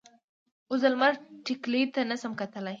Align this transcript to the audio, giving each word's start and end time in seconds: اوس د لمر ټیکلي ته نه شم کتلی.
اوس 0.69 0.79
د 0.83 0.85
لمر 0.93 1.13
ټیکلي 1.45 1.81
ته 1.93 2.01
نه 2.09 2.15
شم 2.21 2.33
کتلی. 2.41 2.69